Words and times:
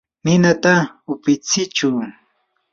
ninata 0.23 0.73
upitsichu. 1.13 1.87